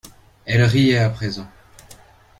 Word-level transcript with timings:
Elles 0.45 0.63
riaient 0.63 0.97
à 0.97 1.11
présent. 1.11 1.47